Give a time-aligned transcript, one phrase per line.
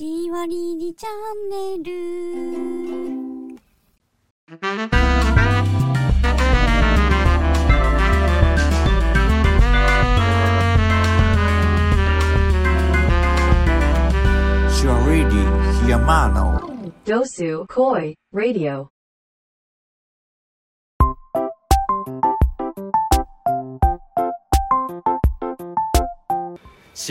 [0.00, 1.10] じわりりチャン
[1.50, 1.90] ネル。
[14.70, 14.94] シュ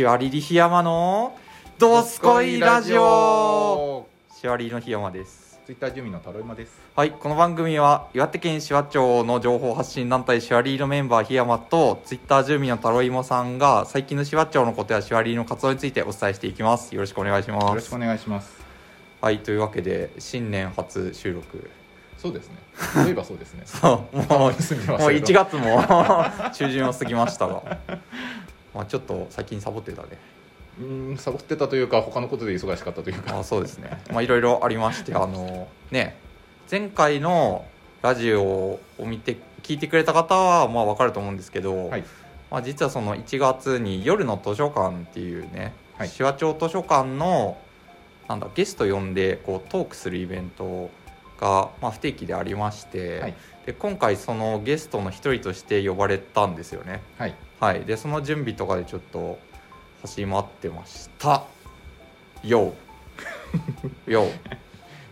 [0.09, 1.37] アレディヒヤマノ
[1.79, 6.71] ドスコイラジオシワリリの檜山ですツイッター住民のタロイマです。
[6.95, 18.59] はいこの番組は岩手県紫波町の情報発信団体シワリリのメンバー檜山とツイッター住民のタロイモさんが最近の紫波町のことやシワリリの活動についてお伝えしていきますよろしくお願いしますよろしくお願いします。
[19.21, 21.69] はいというわけで新年初収録
[22.17, 22.55] そうですね。
[22.95, 23.61] そういえばそうですね。
[23.69, 25.83] そうもうまもう1月も
[26.55, 27.77] 中旬を過ぎましたが
[28.73, 30.17] まあちょっと最近サボってたね
[30.79, 33.39] うーん、サボってたというか、他のことで忙しかったというか。
[33.39, 36.17] あそうですねまあいろいろありまして あのね
[36.69, 37.65] 前回の
[38.01, 42.03] ラジオを見て聞いてくれた方はまあ分かると思うんですけど、はい
[42.51, 47.57] まあ、実はその1月に夜の図書館っていうねはい紫波町図書館の
[48.27, 50.89] なんだゲスト呼んでこうトークするイベント
[51.39, 53.33] が、まあ、不定期でありまして、はい
[53.67, 57.01] で今回そのゲストの一人として呼ばれたんですよね。
[57.17, 57.35] はい。
[57.59, 59.39] はい、でその準備とかでちょっと
[60.01, 61.43] 走り回ってました。
[62.43, 62.73] よ
[64.07, 64.27] う よう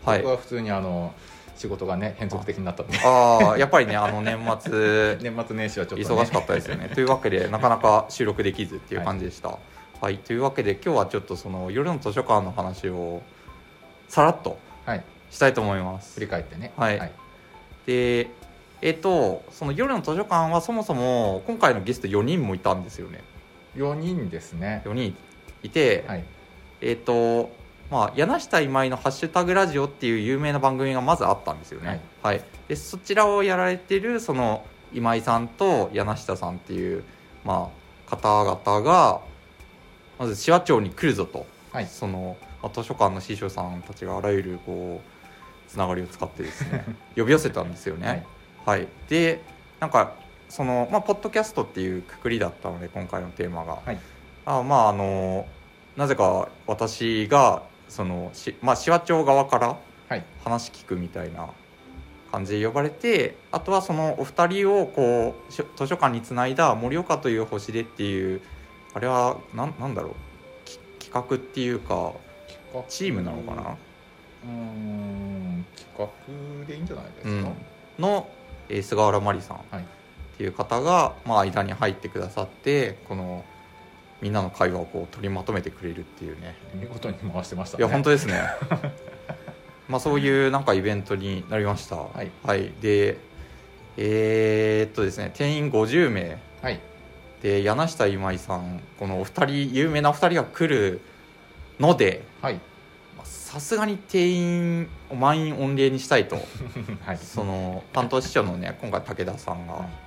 [0.07, 1.13] はい僕は普通にあの
[1.55, 6.89] 仕事がね変則的になったので、ああやっぱりねあの年末 年末年始はちょっと、ね、忙しかったですよね。
[6.93, 9.57] というわけでなかなか収録できずっていう感じでした。
[10.01, 13.21] はい、というわけで今日はちょっとその夜の図書館の話を
[14.09, 15.03] さらっとはい。
[15.31, 16.21] したいと思います振。
[16.21, 16.71] り返ってね。
[16.77, 17.11] はいはい。
[17.85, 18.27] で
[18.81, 23.23] えっ、とその夜の図書館はそもそも今回のゲスト4人もいたんですよね。
[23.75, 24.81] 4人ですね。
[24.85, 25.15] 4人
[25.63, 26.23] いて、はい。
[26.81, 27.51] えっ、と
[27.91, 32.01] まあ柳下今井のハッシュタグラジオっていう有名な番組がまずあったんですよね。
[32.23, 32.43] はい。
[32.67, 37.03] でそちらをやられてるその今井さんと柳下さんっていう
[37.43, 37.71] ま
[38.07, 39.21] あ方々が
[40.17, 46.85] まず紫波町に来るぞと、はいその、まあ、図書館の師匠さんたちがあらゆるこうつながりを使ってですね
[47.15, 48.25] 呼び寄せたんですよね。
[48.65, 48.87] はい。
[49.09, 49.41] で
[49.79, 50.13] なんか
[50.49, 53.77] そのまあポッドキャストっていうくくりだったので今回のテーマが。
[53.85, 53.97] はい
[54.47, 55.47] あまああの
[55.97, 60.23] なぜか私がそのし、まあ、紫波町側からはい。
[60.43, 61.47] 話聞くみたいな
[62.31, 68.41] 感じで呼ばれてあとはそのお二人をこうし図書館につないだ「盛岡という星で」っていう
[68.93, 70.13] あれはなんなんだろう？
[70.63, 70.77] き
[71.07, 72.11] 企画っていうか
[72.87, 73.61] チームなのかな、
[74.43, 77.29] うーん、企画でいいんじゃないですか？
[77.29, 77.55] うん、
[77.97, 78.27] の、
[78.69, 79.85] えー菅原麻里さんっはい。
[80.37, 83.45] ていう方が、まあ、間に入ってくださってこの
[84.21, 86.55] みんなの会話をこう取りまとめてくれるっていうね。
[86.73, 88.41] 見事に回してましたいや本当ですね。
[89.87, 91.97] まあそういうなんかイベントになりました。
[91.97, 93.17] はい、で
[93.97, 96.39] えーっとですね定員50名。
[96.61, 96.79] はい。
[97.41, 101.01] で柳下今井さんこのお二人有名なお二人が来る
[101.79, 102.55] のではい。
[103.15, 106.37] まあさすがに定員を満員御礼にしたいと。
[107.05, 107.17] はい。
[107.17, 110.04] その担当師匠のね今回武田さんがはい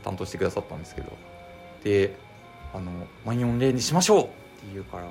[0.00, 1.12] 担当してくださったんですけど。
[1.84, 2.14] で
[2.74, 2.90] あの
[3.26, 4.22] 満員御礼にしましょう！
[4.22, 4.30] って
[4.72, 5.10] 言うから、ま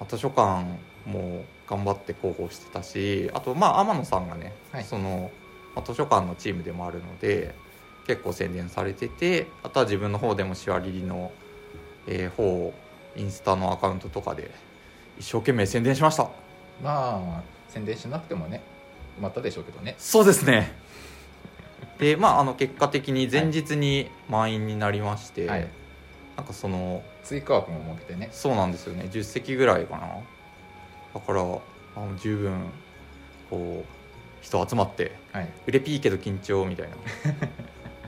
[0.00, 0.64] あ図書館
[1.06, 4.84] も頑張って広報してたしあとまあ天野さんがね、はい。
[4.84, 5.30] その、
[5.76, 7.54] まあ図書館のチームでもあるので
[8.06, 11.30] 結構宣伝されててあとは自分の方でもしわりりの、
[12.08, 12.74] えー方を
[13.16, 14.50] インスタのアカウントとかで
[15.18, 16.24] 一生懸命宣伝しました。
[16.82, 18.62] まあ宣伝しなくてもね、
[19.18, 19.96] 埋まったでしょうけどね。
[19.98, 20.72] そうですね
[22.00, 25.68] でまああの結果的に前日に満員になりまして、はい。
[26.36, 28.30] なんかその追加枠も設けてね。
[28.32, 29.08] そうなんですよね。
[29.12, 30.08] 10席ぐらいかな。
[31.14, 31.60] だからあの
[32.16, 32.70] 十分
[33.50, 35.48] こう人集まってはい。
[35.66, 36.96] 売れピーけど緊張みたいな。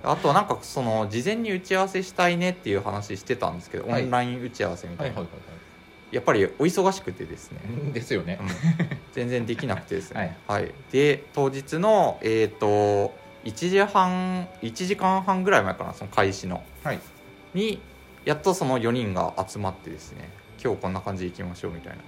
[0.11, 4.05] あとはなんかその事前に打ち合わせしたいねっていう話してたんですけど、はい。
[4.05, 6.15] オンライン打ち合わせみたはいいな、はいはい。
[6.15, 7.93] やっぱりお忙しくてですね、はい。
[7.93, 8.39] ですよね。
[8.41, 8.45] う。
[8.45, 8.49] ん。
[9.13, 10.63] 全然できなくてですね、 はい。
[10.63, 16.63] はい、で当日のえっ、と1時半1時間半ぐらい前かなその開始の。
[16.85, 17.01] はい。
[17.55, 17.81] に
[18.25, 20.31] やっとその4人が集まってですね
[20.63, 22.03] 今日こんな感じでいきましょうみたいな。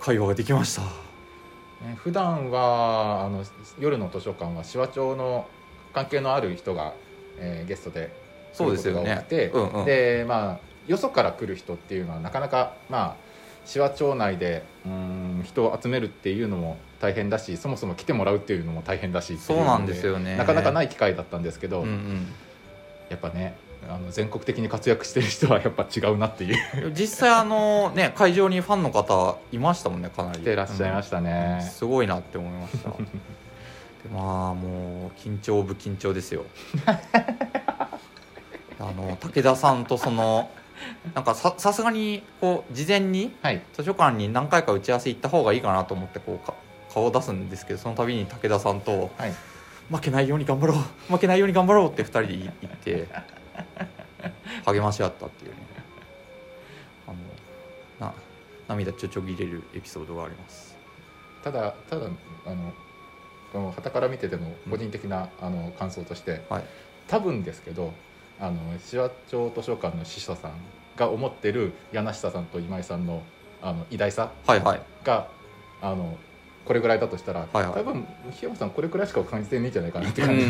[0.00, 0.82] 会話ができました。
[0.82, 3.44] ね普段はあの
[3.78, 5.48] 夜の図書館は紫波町の
[5.92, 6.92] 関係のある人が、
[7.38, 8.12] えーゲストで
[8.52, 9.84] 来そうることが多くて、うんうん。
[9.84, 13.27] でまあよそから来る人っていうのはなかなかまあ
[13.68, 20.36] 紫波町内でうーん人を集めるっていうのも大変だしそもそも来てもらうっていうのも大変だしそうなんですよね。
[20.38, 22.26] なかなかない機会だったんですけど、うんうん。
[23.10, 23.56] やっぱね
[23.86, 26.92] あの全国的に活躍してる人はやっぱ違うなっていう。
[26.96, 30.38] 実際あのね会場にファンの方いましたもんねかなり。
[30.38, 32.88] 来てらっしゃいましたね、すごいなって思いました。
[32.98, 33.04] で
[34.10, 36.46] まあもう緊張オブ緊張ですよ。
[38.80, 40.48] あの武田さんとその
[41.14, 43.62] なんかささすがにこう事前にはい。
[43.74, 46.54] 図書館に何回か打ち合わせ行った方がいいかなと思ってこうか
[46.92, 49.34] 顔を出すんですけどその度に武田さんとはい。
[49.90, 53.08] 負けないように頑張ろう負けないように頑張ろうって2人で言って
[54.66, 55.56] 励まし合ったっていうね。
[57.06, 58.14] あのな
[58.68, 60.76] 涙ちょちょぎれるエピソードがあります。
[61.42, 62.06] ただただ
[62.44, 62.72] あの
[63.52, 66.64] この旗から見てても個人的な、あの感想としてはい。
[67.06, 67.94] 多分ですけど
[68.40, 70.52] あの紫波町図書館の司書さん
[70.96, 73.22] が思ってる柳下さんと今井さんの
[73.60, 74.80] あの偉大さはいはい。
[75.04, 75.28] が
[75.82, 76.16] あの
[76.64, 77.72] これぐらいだとしたら、はいはい。
[77.72, 80.44] 多分檜山さんこれくらいしか感じてねえんじゃないかなって感じ、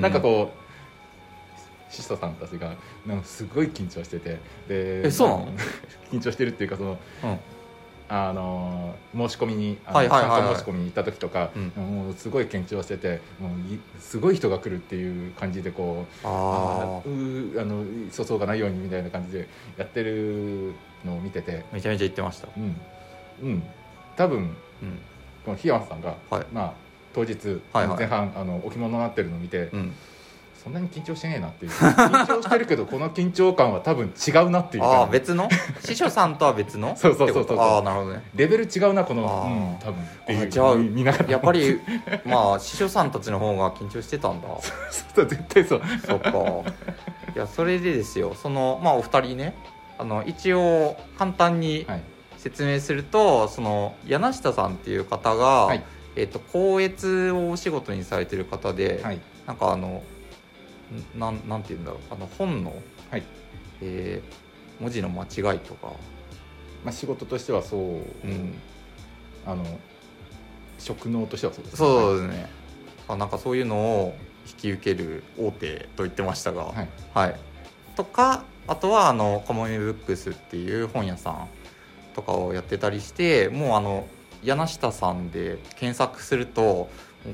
[0.00, 2.74] なんかこう司書さんたちが
[3.06, 4.38] なんかすごい緊張してて
[4.68, 5.52] でえそうなの？
[6.12, 7.38] 緊張してるっていうかそのうん
[8.10, 11.82] あの申し込みに参加申し込みに行った時とか、うん。
[11.82, 20.74] もうすごい緊張しててもういすごい人が来るっていう感じでこうあうーあの粗相がないようにみたいな感じでやってる
[21.04, 21.64] のを見てて。
[21.70, 22.48] あめちゃめちゃ言ってました。
[22.56, 22.80] うん。
[23.42, 23.62] うん。
[24.16, 24.40] 多分う
[24.86, 24.98] ん。
[25.44, 26.46] この檜山さんが、はい。
[26.52, 26.72] まあ
[27.14, 29.92] 当日、前半あの置物になってるのを見て、うん
[30.62, 31.70] そんなに緊張してねえなっていう。
[31.70, 35.48] 緊張してるけどこの緊張感は多分違うなっていうああか別の？
[35.84, 36.94] 師匠さんとは別の？
[36.98, 37.58] そうそうそうそう。
[37.58, 38.22] ああなるほどね。
[38.34, 40.42] レベル違うなこのうん多分。
[40.42, 41.30] あじゃあ見見ながら。
[41.30, 41.80] やっぱり
[42.26, 44.48] まあ師匠さんたちの方が緊張してたんだ。
[45.14, 45.82] そう絶対そう。
[46.06, 46.30] そっか。
[47.34, 48.34] いやそれでですよ。
[48.34, 49.54] そのまあお二人ね。
[49.98, 52.02] あの一応簡単にはい。
[52.38, 55.82] 説明すると、その柳下さんっていう方が、はい。
[56.14, 59.20] えっと校閲をお仕事にされてる方で、はい。
[59.44, 60.02] なんかあのん
[61.14, 62.00] なんなんて言うんだろう。
[62.10, 62.74] あの本の、
[63.10, 63.22] はい。
[63.80, 64.48] えー
[64.80, 65.92] 文字の間違いとか、
[66.84, 67.84] まあ仕事としてはそう、う
[68.30, 68.54] ん、
[69.46, 69.64] あの
[70.78, 71.78] 職能としてはそうですね。
[71.78, 72.50] そうですね、
[73.08, 76.88] あなんかそういうのを引き受ける大手と言ってましたが、はい。
[77.14, 77.34] はい、
[77.96, 81.48] とかあとはあのカモメブックスっていう本屋さん
[82.14, 84.06] とかをやってたりしてもうあの
[84.44, 86.88] 柳下さんで検索すると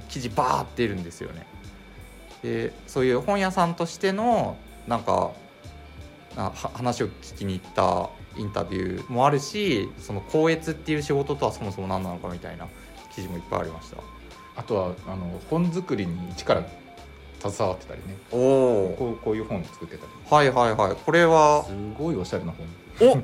[0.08, 1.46] 記事バーって出るんですよね
[2.44, 5.30] でそういう本屋さんとしてのなんか
[6.74, 12.68] 話を聞きに行ったインタビューもあるしその校閲っていう仕事とはそもそも何なのかみたいな
[13.14, 13.96] 記事もいっぱいありました。
[14.56, 16.64] あとはあの本作りに一から
[17.40, 18.16] 携わってたりね。
[18.30, 18.36] お
[18.88, 20.12] おこうこういう本を作ってたり。
[20.30, 20.96] はいはいはい。
[20.96, 22.52] これはすごいおしゃれな
[23.00, 23.08] 本。
[23.08, 23.22] お。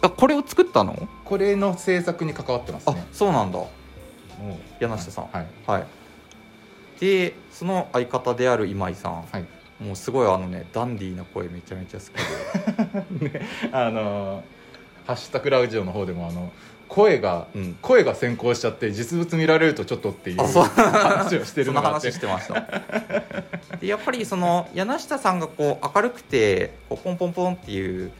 [0.00, 1.08] あこれを作ったの？
[1.24, 3.60] これの制作に関わってますあねそうなんだ。
[4.80, 5.26] 柳下さん。
[5.26, 5.46] はい。
[5.66, 5.86] はい
[7.00, 9.44] でその相方である今井さん、はい。
[9.82, 12.06] もうすごいあのねダンディーな声めちゃめちゃ好
[13.18, 13.42] きで。
[13.72, 14.42] あの
[15.06, 16.50] ハッシュタグラジオの方でもあの
[16.88, 17.78] 声が、うん。
[17.82, 22.10] 声が先行しちゃって実物見られるとちょっとっていう話をしてるそのがあって。
[22.12, 22.64] してました。
[23.80, 28.10] でやっぱりその柳下さんがこう明るくてこうポンポンポンっていう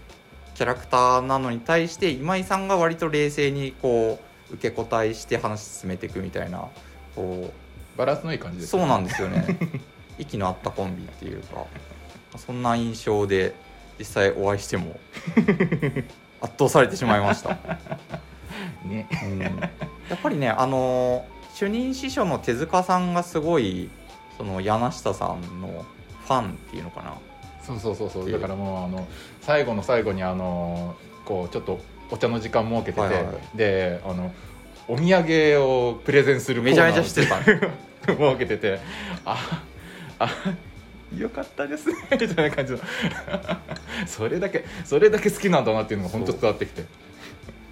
[0.55, 4.19] キャラクターなのに対して今井さんが割と冷静にこ
[4.51, 6.69] う受け答えして話進めていくみたいな
[7.15, 7.66] こう
[7.97, 9.57] バランスのいい感じですそうなんですよね。
[10.19, 11.67] 息の合ったコンビっていうか
[12.39, 13.55] そんな印象で
[13.99, 14.99] 実際お会いしても
[16.41, 17.51] 圧倒されてしまいました、
[18.85, 19.09] ね。
[19.25, 19.49] うん、や
[20.15, 23.91] っぱりねあの主任司書の手塚さんがすごい
[24.37, 25.85] その柳下さんの
[26.27, 27.15] ファンっていうのかな。
[27.63, 28.29] そうそうそうそう。
[28.29, 28.33] う。
[28.33, 29.07] だからもうあの
[29.41, 33.35] 最後の最後にあのこうちょっとお茶の時間設けてて、はいはいはい。
[33.57, 34.33] であの
[34.89, 37.41] お土産をプレゼンするめちゃめちゃしてた。
[38.07, 38.79] 設けてて
[39.25, 39.65] あ
[40.21, 40.31] あ
[41.17, 42.79] よかったですね みたいな感じの。
[44.07, 46.85] それだけそれだけ好きなんだなっていうのが本当伝わってきて。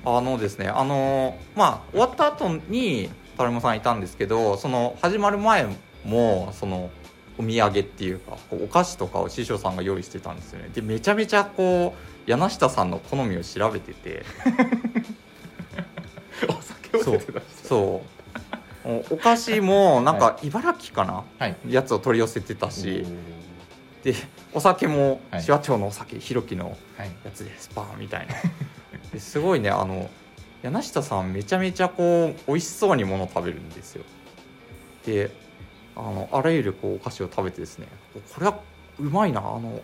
[0.06, 5.66] あのですねあのまあ終わった後にタレモさんいたんですけどその始まる前
[6.04, 6.90] もその
[7.38, 10.68] お土産っていうかお菓子とかを師匠さんが用意してたんですよね。
[10.74, 14.24] でめちゃめちゃこう柳下さんの好みを調べてて
[16.98, 18.02] お酒を出てたしそ
[18.84, 18.88] う。
[19.10, 21.56] おお菓子もなんか茨城かな、はい。
[21.68, 23.06] やつを取り寄せてたし。
[24.02, 24.14] で
[24.52, 25.18] お酒もはい。
[25.32, 27.10] 紫波町のお酒ひろきのはい。
[27.24, 27.70] やつです。
[27.74, 28.34] パンみたいな。
[29.12, 30.10] ですごいねあの
[30.62, 34.04] 柳下さんめちゃめちゃこう美味しそうにもの食べるんですよ。
[35.06, 35.30] で
[35.96, 37.86] あのあらゆるこうお菓子を食べてですね
[38.34, 38.58] これは
[38.98, 39.40] うまいな。
[39.40, 39.82] あの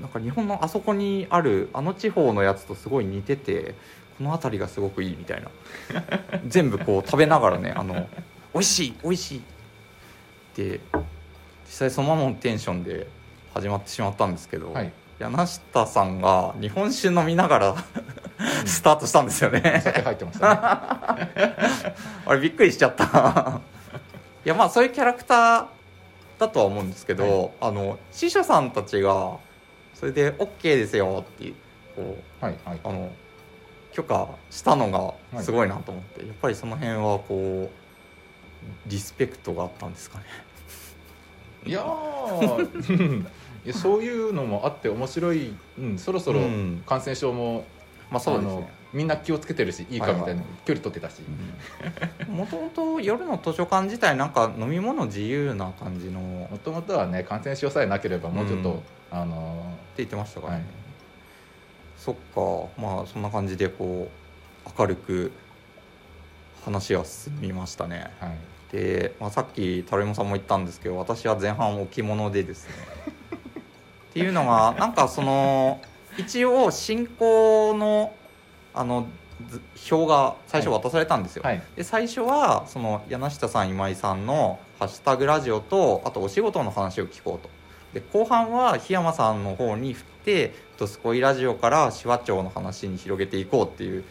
[0.00, 3.74] なんか日本のあそこにあるあの地方のやつとすごい似てて
[4.18, 5.48] この辺りがすごくいいみたいな。
[6.46, 8.08] 全部こう食べながらねあの
[8.52, 9.38] 美味しい美味しい。
[9.38, 9.42] っ
[10.54, 10.80] て
[11.66, 13.06] 実際そのままのテンションで
[13.54, 14.92] 始まってしまったんですけど、はい。
[15.20, 17.76] 柳下さんが日本酒飲みながら
[18.64, 19.80] スタートしたんですよね。
[19.84, 20.60] 酒入ってましたね。
[22.26, 23.60] あれびっくりしちゃった。
[24.44, 25.66] いやまあそういうキャラクター
[26.38, 29.36] だとは思うんですけど、あの司書さんたちが
[29.94, 31.52] それで OK ですよって
[31.94, 32.80] こうはいはい。
[32.82, 33.10] あの
[33.98, 40.24] 許可したのがすごいなと思って、やっぱりその辺はこうリスペクトがあったんですかね。
[41.66, 43.26] いやーうん。
[43.64, 46.84] いやそういうのもあって面白い、うん、そろそろうん。
[46.86, 47.64] 感染症も、
[48.08, 48.72] まあそうですね。
[48.92, 50.44] みんな気をつけてるしいいかみたいな、はいはい。
[50.64, 51.22] 距離取ってたし、
[52.28, 56.20] もともと夜の図書館自体なんか飲み物自由な感じの。
[56.20, 58.74] ってもともとはね感染症さえなければもうちょっと、う
[59.16, 59.18] ん。
[59.18, 60.87] あの言ってましたからね、はい
[61.98, 62.80] そっか。
[62.80, 64.08] まあそんな感じでこ
[64.66, 65.32] う明るく
[66.64, 68.10] 話は進みましたね。
[68.20, 72.74] はい、で、まあ、さっきタロイモさんも言ったんですけど私は前半置物でですね。
[74.10, 75.80] っていうのがなんかその
[76.16, 78.12] 一応進行の
[78.74, 79.06] あの
[79.48, 79.60] 図
[79.92, 81.62] 表が最初渡されたんですよ、はい。
[81.76, 87.50] で最初はその柳下さん今井さんの「ハッシュタグラジオ」とあとお仕事の話を聞こうと。
[87.94, 94.04] で後半は檜山さんの方に振って「ドスコイラジオ」から手話町の話に広げていこうっていう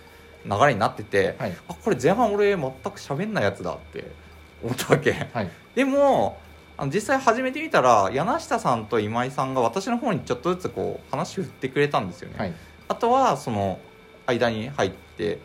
[0.46, 1.58] 流れになってて、はい。
[1.68, 4.12] あこれ前半俺全く喋んないやつだって
[4.64, 5.28] 思ったわけ。
[5.34, 5.50] はい。
[5.76, 6.40] でも
[6.78, 12.54] あの実際始めてみたら柳下さんと今井さんが私の方にちょっとずつこう話振ってくれたんですよね、はい。
[12.88, 13.80] あとはその
[14.26, 15.40] 間に入って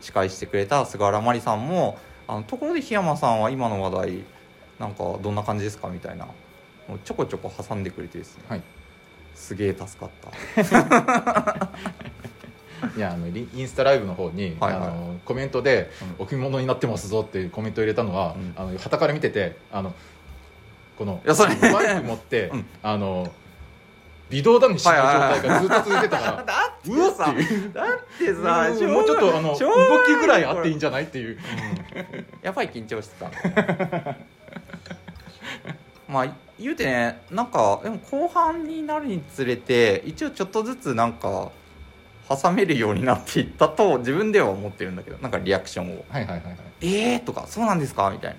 [0.00, 4.24] 司会してくれた菅原麻里さんもあのところで檜山さんは今の話題
[4.78, 6.26] なんかどんな感じですかみたいな
[7.04, 8.62] ちょこちょこ挟んでくれてですね、はい
[9.38, 10.30] すげえ助かった。
[12.96, 14.82] いやあのリインスタライブの方に、はいはい。
[14.82, 18.52] あのコメントでうん「置物になってますぞ」っていうコメントを入れたのは、うん。
[18.56, 19.94] あの旗から見ててあの
[20.96, 21.54] このいやそれ。
[21.54, 22.66] マイク持って、うん。
[22.82, 23.32] あの
[24.28, 27.32] 微動だにしない状態がずっと続いてたから、 だってさ
[27.72, 28.92] だってさうん。
[28.92, 31.38] もうちょっとあの動きぐらいあっていいんじゃないっていう。
[32.42, 33.30] やっぱり緊張してた。
[36.08, 41.50] まあ言うてねなんかでも後半になるにつれて一応ちょっとずつなんか
[42.28, 46.04] 挟めるようになっていったと自分では思ってるんだけどなんかリアクションを。
[46.08, 48.36] はいはいはいはい「えー!」とか「そうなんですか?」みたいな。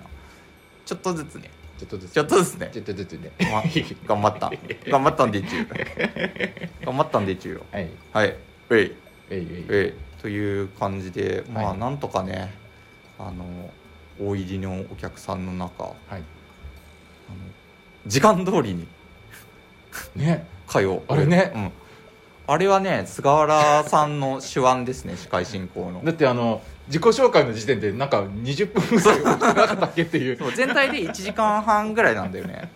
[0.86, 1.50] ちょっとずつね。
[1.78, 2.14] ちょっとずつ。
[2.14, 2.70] ちょっとずつね。
[2.74, 3.32] ちょっとずつね。
[3.52, 3.64] まあ
[4.08, 4.52] 頑張った。
[4.90, 5.68] 頑張ったんでちゅう
[6.86, 7.90] 頑張ったんでちゅうよはい。
[8.12, 8.36] はい。
[8.70, 8.96] ウェイ
[9.30, 9.66] えいえい。
[9.70, 11.78] ええという感じでまあはい。
[11.78, 12.54] なんとかね、
[13.18, 13.46] あの
[14.20, 16.24] 大入りのお客さんの中はい
[18.08, 18.88] 時間通りに。
[20.16, 20.46] ね。
[20.70, 21.52] 会をあれね。
[21.56, 21.72] うん、
[22.48, 26.02] あれはね菅原さんの手腕ですね司会進行の。
[26.04, 30.38] だってあの自己紹介の時点でなんか20分ぐらいなかったっけっていう。
[30.56, 32.72] 全体で1時間半ぐらいなんだよね。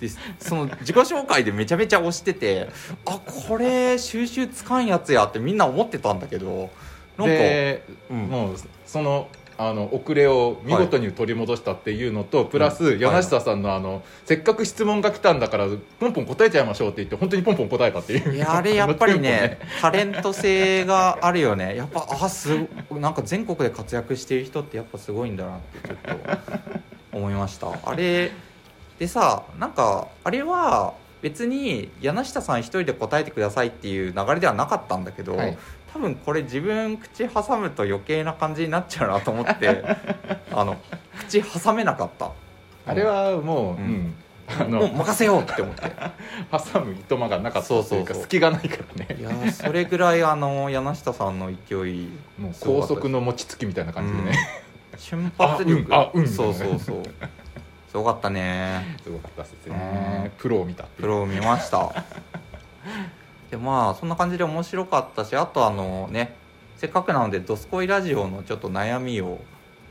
[0.00, 0.08] で
[0.40, 2.68] その自己紹介でめちゃめちゃ押してて
[3.06, 6.70] あこれ収集つかんやつやってみんな思ってたんだけど
[7.16, 8.18] なんか、で、うん。
[8.26, 15.68] もうそのあの遅れを見事に取り戻したっていうのと、プラス柳下さんのあの、せっかく質問が来たんだから
[16.00, 18.34] ポンポン答えちゃいましょうって言って本当にポンポン答えたっていう。
[18.34, 21.76] いやあれやっぱりね タレント性があるよね。
[21.76, 25.98] やっぱあすごなんか全国で活躍している人ってやっぱすごいんだなってちょっ
[27.12, 27.68] と思いました。
[27.84, 28.32] あれ
[28.98, 35.58] でさなんかあれは別に柳下さん一人で答えてくださいっていう流れではなかったんだけど、はい
[35.94, 39.84] 多分これ自分口挟むと余計な感じになっちゃうなと思って
[40.50, 40.76] あの
[41.28, 42.32] 口挟めなかった。
[42.86, 43.92] あれはもう、ううん。
[43.92, 44.14] ん
[44.46, 45.82] あもうの任せようって思って。
[46.72, 49.16] 挟むいとまがなかったというか隙がないからね。
[49.18, 52.08] いやーそれぐらいあの柳下さんの勢い
[52.38, 54.36] もう高速の餅つきみたいな感じでね、
[54.98, 55.94] 瞬発力。
[55.94, 56.08] あうん。
[56.08, 56.28] あうん。
[56.28, 57.02] そうそうそう。
[57.88, 58.96] すごかったね。
[59.04, 62.04] すごかったですうねプロを見たプロを見ました
[63.54, 66.34] でまあそんな感じで面白かったしあとあのね
[66.76, 69.38] せっかくなので「ドスコイラジオ」のちょっと悩みを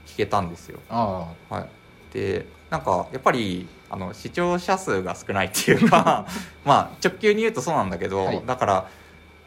[0.06, 0.80] 聞けたんですよ。
[0.90, 1.70] あはい。
[2.14, 6.28] でなんかやっぱりあの視聴者数が少ないっていうか
[6.66, 8.44] まあ直球に言うとそうなんだけど、はい。
[8.46, 8.90] だから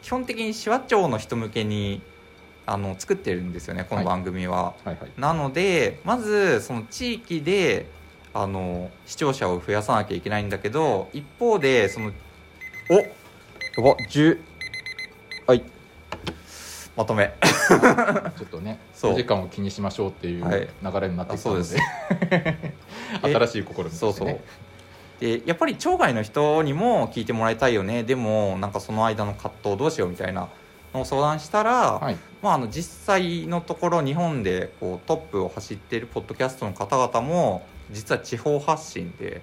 [0.01, 2.01] 基本的に手話町の人向けに
[2.65, 5.11] あの作ってるんですよねこの番組は、あはいはい。
[5.15, 7.85] なのでまずその地域で
[8.33, 12.11] あの視聴者を増やさなきゃいけないんだけど一方でその
[12.89, 13.26] お
[13.77, 14.39] やば10
[15.45, 15.63] はい。
[16.95, 17.31] まとめ。
[18.35, 19.13] ちょっとねそう。
[19.13, 20.67] お時間を気にしましょうっていうはい。
[20.81, 21.77] 流れになってきたので、あそうです。
[23.21, 23.89] 新しい試みとしてね。
[23.91, 24.39] そうそう。
[25.19, 28.01] でやっぱり町外の人にも聞いてもらいたいよね。
[28.01, 30.49] でもなんかその間の葛藤どうしようみたいな
[30.91, 32.17] のを相談したら、はい。
[32.41, 39.41] まあ、あの実際のところ日本でこうトップを走っているポッドキャストの方々も実は地方発信で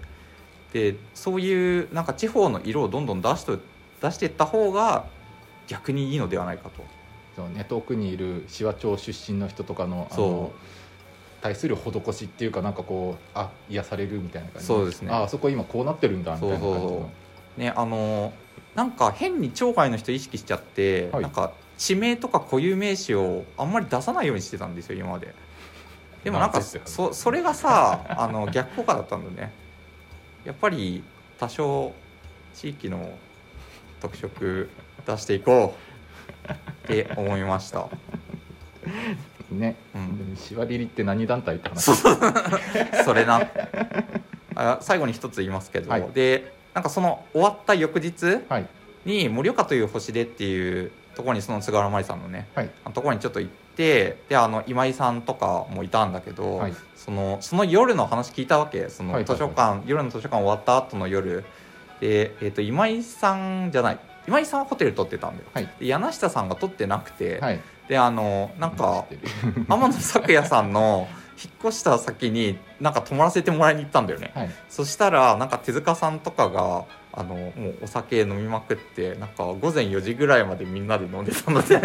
[0.72, 3.60] でそういうなんか地方の色をどんどん出しと
[4.04, 5.06] 出していった方が
[5.66, 6.84] 逆にいいのではないかと。
[7.34, 10.52] そうね遠くにいる紫波町出身の人とかのあの
[11.40, 14.66] 対する施しっていうかなんかこうあ癒されるみたいな感じ。
[14.66, 15.10] そうですね。
[15.10, 17.10] ああそこ今こうなってるんだみたいな感じの。
[17.56, 18.32] ねあの
[18.74, 21.22] なんか変に町外の人意識しちゃって、はい。
[21.22, 25.34] なんか地名とか固有名詞をあんまり出さないようにしてたんですよ今まで。
[26.22, 29.52] でもなんかそそれがさあの逆効果だったんだね。
[30.44, 31.02] やっぱり
[31.38, 31.92] 多少
[32.54, 33.10] 地域の
[34.00, 34.70] 特色
[35.06, 35.74] 出していこ
[36.48, 37.88] うって思いました、
[39.50, 40.18] ね、うん。
[40.18, 41.94] でもしわりりって何団体って話。
[43.04, 43.40] それな。
[44.56, 46.08] あ最後に一つ言いますけど、はい。
[46.12, 48.66] でなんかその終わった翌日はい。
[49.04, 52.70] に盛岡という星でっていうところにその菅原麻里さんのねはい。
[52.84, 56.74] あのところにちょっと行ってであの今井さんとかもいたんだけど、はい。
[56.96, 58.88] そのその夜の話聞いたわけ。
[58.88, 59.38] そのはいはいはい。
[59.38, 61.44] 図書館、夜の図書館終わった後の夜
[62.00, 63.98] で、えー、と今井さんじゃない。
[64.26, 65.68] 今井さんはホテル取ってたんだよ、はい。
[65.78, 67.60] で柳下さんが取ってなくて、はい。
[67.88, 69.04] であのなんか
[69.68, 74.30] 天野咲也さんの 引っ越した先になんか泊まらせてもらいに行ったんだよね。
[74.34, 74.50] はい。
[74.68, 81.80] そしたらなんか手塚さんとかがあのもうお酒飲みまくってなんか午前4時ぐらいまでみんなで飲んでたので っ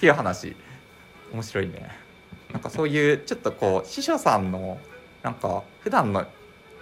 [0.00, 0.56] ていう話。
[1.32, 1.88] 面白いね。
[2.52, 4.78] なんかそういうちょっとこう師匠さんの
[5.22, 6.26] なんか普段の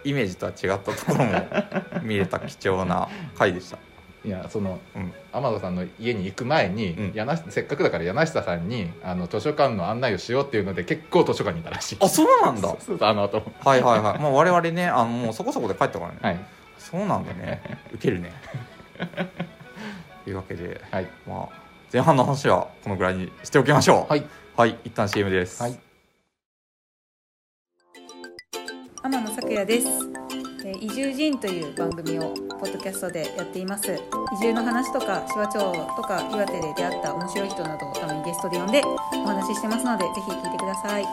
[0.04, 3.78] イメージとは違ったところも見れた貴重な回でした。
[4.22, 5.12] いやそのうん。
[5.32, 7.38] 天野さんの家に行く前に、うん。
[7.48, 11.98] せっかくだから柳下さんにあの図書館の案内をしようっていうので結構図書館にいたらしい。
[12.00, 12.68] あそうなんだ。
[13.00, 16.38] あの後はいはいはい、まあ、我々ねあのもうそこそこで帰ったからね、はい。
[16.78, 17.62] そうなんだね。
[17.94, 18.32] ウケるね。
[20.24, 21.06] というわけで、はい。
[21.26, 21.48] まあ、
[21.90, 24.12] 前半の話はこのぐらいにしておきましょう。
[24.12, 24.24] はい。
[24.56, 25.89] はい一旦 CM です、はい
[29.02, 29.86] 天野咲也です。
[30.62, 33.90] えー移住人という番組をポッドキャストでやっています。
[33.90, 33.98] 移
[34.42, 35.58] 住の話とか手話町
[35.96, 41.04] とか岩手で出会った面白い人などをたまにゲストで呼んでお話ししてますのでぜひ聞いてください。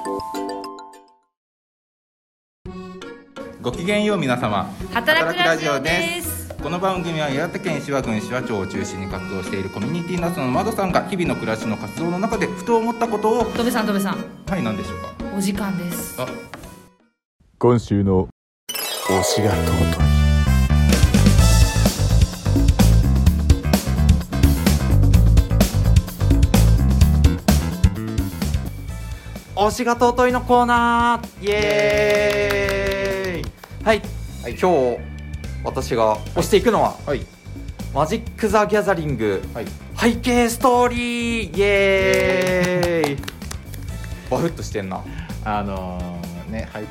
[3.62, 4.70] ごきげんよう皆様。
[4.94, 6.54] 働くラジオです。
[6.62, 13.54] この番組は岩手県紫波郡紫波町を中心に活動しているコミュニティナスの窓さんが日々の暮らしの活動の中でふと思ったことを。
[13.56, 14.18] ドベさんドベさん。
[14.46, 15.38] はい何でしょうか？
[15.38, 16.22] お時間です。
[16.22, 16.28] あ
[17.60, 18.28] 今週の
[18.70, 20.08] 推しが尊い。
[29.56, 31.46] 推しが尊いのコーナー。
[31.48, 33.52] イエーイ。
[33.84, 34.02] はい、
[34.44, 35.00] はい今日
[35.64, 37.26] 私が推していくのは、はい。
[37.92, 39.42] マジック・ザ・ギャザリング。
[39.56, 39.66] はい。
[40.00, 41.58] 背景ストーリー。
[41.58, 43.18] イエーイ。
[44.30, 45.04] バフッとしてんな。
[45.44, 46.86] あのーねはい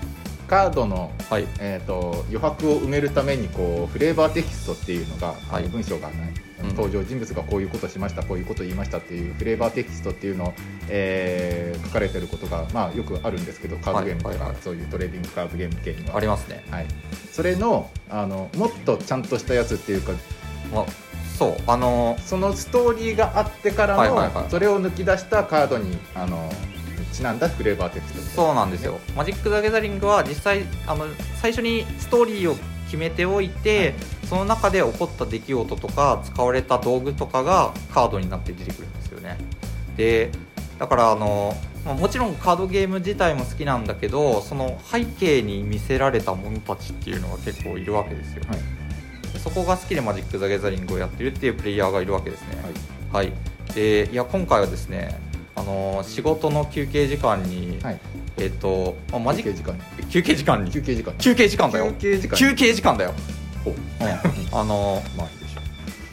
[0.46, 1.46] カードのはい。
[1.58, 5.64] えー、と余白を埋めるためにこうフレーバーテキストっていうのが、はい。
[5.64, 6.32] 文章がない、
[6.62, 6.68] うん。
[6.70, 10.54] 登場人物がこういうことしましたこういうこと言いましたっていうフレーバーテキストっていうのを、
[10.88, 16.16] えー書かれてることが、まあ、よくあるんですけどカードゲームとか、そういうトレーディングカードゲーム系には。
[16.16, 16.86] ありますね、はい、
[17.32, 20.12] それのあのもっとちゃんとしたやつっていうか
[20.72, 20.86] まあ、
[21.38, 26.50] そうあのそのストーリーがあってからの、それを抜き出したカードにあの
[27.16, 31.06] ちなんだフレーバーテキストみたいそうなんですよ、マジック・ザ・ギャザリングは実際あの
[31.40, 33.94] 最初にストーリーを決めておいて、
[34.28, 39.38] その中で起こった出来事とか使われた道具とかがカードになって出てくるんですよね。
[39.96, 40.30] で
[40.78, 48.58] だからあの、まあ、もちろんカードゲーム自体も好きなんだけどその背景に見せられた者たちっていうのが結構いるわけですよ、はい。
[49.32, 52.58] でそこが好きでマジック・ザ・ギャザリングをやってるっていうプレイヤーがいるわけですね。
[53.12, 53.32] はい、
[53.74, 55.18] でいや今回はですね
[55.56, 58.00] あの仕事の休憩時間に、はい。
[58.38, 59.42] えっ、と、まあ、マジ？
[59.42, 60.70] ッ休憩時間ク休憩時間に。
[60.70, 61.92] 休憩時間休憩時間だよ。
[61.92, 63.14] 休憩時間休憩時間だよ。
[64.52, 65.60] あのまあいいでしょ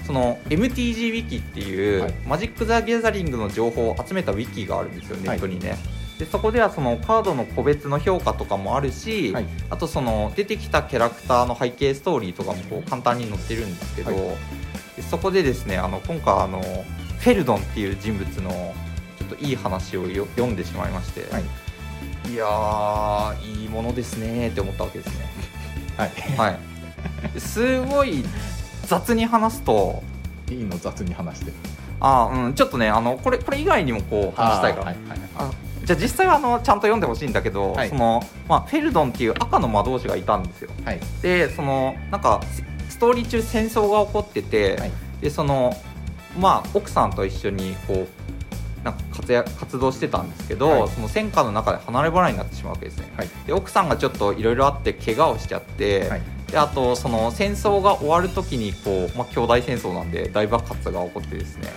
[0.07, 2.13] その MTG ウィキっていう、はい。
[2.25, 5.37] マジック・ザ・ギャザリングの情報を集めたウィキがあるんですよネはい。
[5.37, 5.77] ットにね、
[6.17, 9.45] でそこではそのカードの個別の評価とかもあるし、はい。
[9.69, 14.19] あとその出てきたキャラクターの背景ストーリーとかもこう簡単に載ってるんですけど、はい。
[14.95, 16.61] でそこでですねあの今回あの
[17.19, 18.73] フェルドンっていう人物の
[19.35, 21.43] といい話をよ読んでしまいまして、はい。
[22.31, 25.25] いやーいいものですねって思ったわけですね。
[25.97, 26.11] はい。
[26.37, 26.59] はい。
[27.33, 28.23] ですごい
[28.85, 30.03] 雑に話すと。
[30.49, 31.51] いいの雑に話して。
[31.99, 35.19] あーうんちょっとねあのこれこれ以外にもこう話したいから、はいはい。
[35.37, 35.51] あ
[35.83, 37.89] じゃあ実際はあのちゃんと読んでほしいんだけど、はい。
[37.89, 40.69] そのまあ、フェルドンっていう赤の魔導士がいたんですよ。
[40.85, 40.99] はい。
[41.21, 44.91] でそのなんかスストーリー中戦争が起こってて、はい。
[45.21, 45.75] でその
[46.39, 48.07] まあ奥さんと一緒にこう
[48.83, 50.89] なんか活躍活動してたんですけど、はい。
[50.89, 53.29] その戦火の中で離れ離れになってしまうわけですね、はい。
[53.47, 56.21] で奥さんがちょっといろいろあって怪我をしちゃって、はい。
[56.51, 61.67] であとその戦争が終わる時にこう、まあ、兄弟戦争なんで大爆発が起こってですね、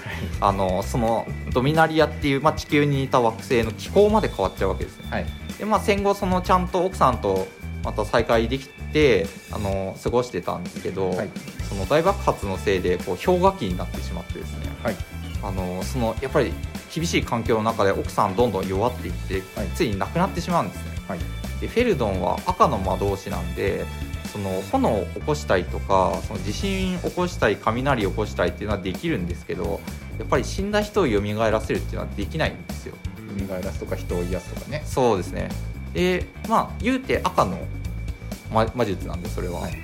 [0.40, 5.06] あのそのドミナリアっていう、まあ、地球に似た惑星の気候まで変わっちゃうわけですね。
[5.10, 5.26] はい。
[5.58, 7.46] で、まあ、戦後そのちゃんと奥さんと
[7.84, 11.30] また再会できてあの過ごしてたんですけど、はい。
[11.68, 14.66] その大爆発のせいでこう氷河期になってしまってですね。
[14.82, 14.96] はい。
[15.42, 16.52] あのそのやっぱり
[16.96, 19.68] 厳しい環境の中で奥さんどんどん弱っていって、はい。
[19.74, 20.92] ついに亡くなってしまうんですね。
[21.06, 21.18] はい。
[21.60, 23.84] でフェルドンは赤の魔導士なんで
[24.32, 29.80] その炎を起こしたいとかその地震起こしたい雷起こしたいっていうのはできるんですけど
[30.18, 32.94] やっぱり死んだ人を蘇らせるっていうのはできないんですよ。
[33.48, 34.82] 蘇らすとか人を癒すとかね。
[34.86, 35.50] そうですね。
[35.92, 37.58] でまあ言うて赤の
[38.52, 39.74] 魔魔術なんでそれは、はい。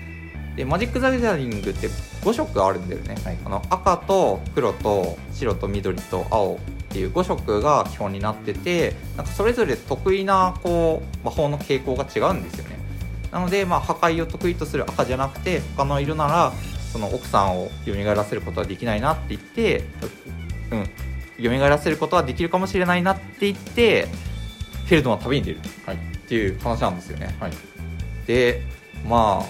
[0.57, 1.89] でマジック・ザ・ギャザリングって
[2.23, 3.39] 5色あるんだよね、はい。
[3.45, 6.59] あの赤と黒と白と緑と青
[6.93, 12.77] っていう5色が基本になっててなんかそれぞれ得意なこう魔法の傾向が違うんですよね。
[13.31, 16.53] なので、まあ、破壊を得意とする赤じゃなくて他の色なら
[16.93, 19.85] その奥さんを蘇らせることはできないなって言って
[20.71, 20.91] うん
[21.43, 24.07] 蘇らせることはできるかもしれないなって言って
[24.85, 25.61] フェルドン旅に出る。
[25.61, 27.35] っていう話なんですよね。
[27.41, 27.53] はい。
[28.27, 28.61] で
[29.09, 29.47] まあ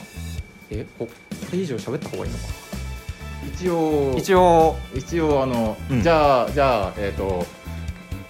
[0.71, 1.13] えここ
[1.53, 2.62] れ以上喋った方がいいのか
[3.47, 4.77] 一応一応。
[4.95, 6.03] 一応あの、うん。
[6.03, 7.47] じゃあじゃあえっ、と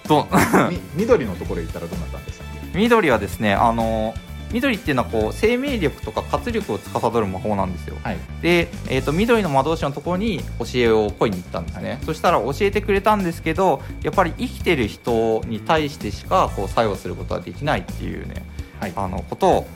[0.09, 0.27] ど
[0.71, 4.15] み緑のところへ行ったらどうなったんでしたっけ緑はですねあの
[4.53, 7.97] 緑っていうのはこう生命力とか活力を司る魔法なんですよ。
[8.03, 8.19] はい。
[8.43, 11.99] で、えー、と緑の魔導士のところに教えを請いに行ったんですね、はい。
[12.05, 18.45] そしたら教えてくれたんですけどやっぱり生きてる人に対してしかこう作用することはできないっていうね
[18.79, 18.93] はい。
[18.95, 19.67] あのことを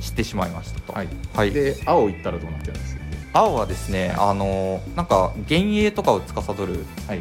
[0.00, 1.08] 知ってしまいましたと、はい。
[1.34, 2.93] はい、で青行ったらどうなってるんですか？
[3.34, 7.20] 青はですね、あのなんか幻影とかを司るはい。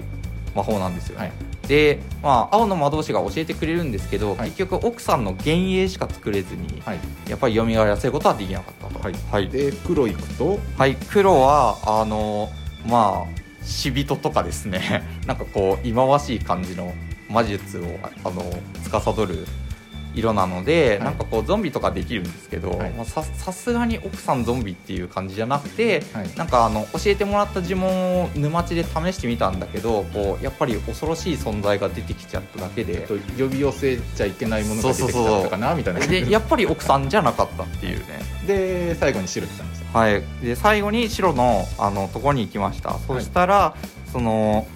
[0.56, 1.32] 魔法なんですよ、はい。
[1.68, 4.52] で、まあ、青の魔導士が教えてくれるんですけど、はい。
[4.52, 7.00] 結局奥さんの幻影しか作れずに、はい。
[7.28, 9.00] やっぱり蘇らせることはできなかったと。
[9.00, 9.16] はい。
[9.32, 10.60] はい、で黒行くと？
[10.78, 12.50] はい黒はあの
[12.88, 15.04] まあ死人とかですね。
[15.26, 16.94] なんかこう忌まわしい感じの
[17.30, 17.84] 魔術を
[18.24, 18.44] あの
[18.84, 19.48] 司る
[20.14, 21.00] 色なので、はい。
[21.00, 22.92] なんかこうゾンビとかできるんですけど、はい。
[22.92, 26.30] まあ、ささすがに奥さんゾンビっていう感じじゃなくて、はい。
[26.36, 36.00] なんかあの教えてもらった呪文を沼地で試してみたんだけどこうやっぱり恐ろしい存在が出てきちゃっただけでと呼び寄せちゃいけないものが出てきちゃったかなみたいな。
[36.00, 38.06] 感じでやっぱり奥さんじゃなかったっていうね。
[38.48, 43.76] で最後に白来たんですよはい、で最後に白のあのところに行きました、そしたら
[44.12, 44.68] その、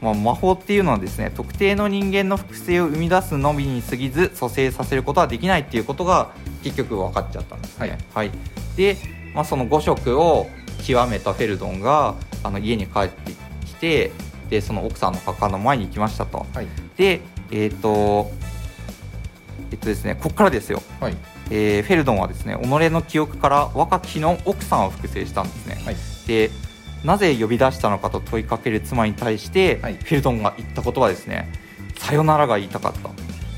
[0.00, 6.32] まあ、魔法っていうのはですね特定の人間の複製を生み出すのみに過ぎず蘇生させることはできないっていうことが
[6.62, 8.30] 結局分かっちゃったんですね、はい。
[8.76, 8.96] で、
[9.34, 10.48] まあ、その5色を
[10.86, 13.32] 極めたフェルドンがあの家に帰って
[13.64, 14.12] きて
[14.50, 16.46] でその奥さんの墓の前に行きましたと。
[16.54, 16.66] はい。
[16.96, 18.30] でえっ、と
[19.70, 20.82] えっとですねここからですよ。
[21.00, 21.16] はい。
[21.50, 25.96] えーフェルドンはですね己の記憶から若き日の奥さんを複製したんですね、はい。
[26.26, 26.50] で
[27.06, 29.94] なぜ呼び出したのかと問いかける妻に対して、はい。
[29.94, 31.48] フェルドンが言った言葉はですね。
[31.98, 33.10] さよならが言いたかった。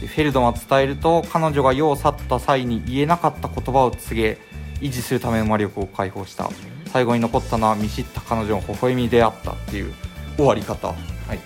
[0.02, 4.38] でフェルドンは伝えると彼女が世を去った際に言えなかった言葉を告げ
[4.80, 6.50] 維持するための魔力を解放した。
[6.92, 9.94] 最後に残ったのは見知った彼女の微笑みであったっていう
[10.36, 10.88] 終わり方。
[10.88, 11.38] はい。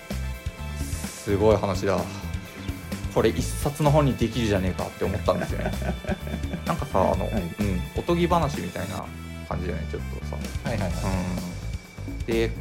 [0.81, 2.01] すごい話だ。
[3.15, 5.71] これ一冊の本にできるじゃねえかって思ったんですよね。
[6.67, 7.43] なんかさあの、はい。
[7.61, 9.05] うん、おとぎ話みたいな
[9.47, 10.35] 感じじゃないちょっとさ。
[10.65, 10.91] はいはいはい。
[10.91, 11.52] うん
[12.25, 12.51] で